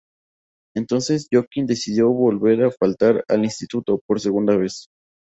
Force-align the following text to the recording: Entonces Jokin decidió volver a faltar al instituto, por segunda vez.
Entonces 0.75 1.27
Jokin 1.31 1.67
decidió 1.67 2.09
volver 2.09 2.63
a 2.63 2.71
faltar 2.71 3.23
al 3.27 3.43
instituto, 3.45 4.01
por 4.07 4.19
segunda 4.19 4.57
vez. 4.57 4.87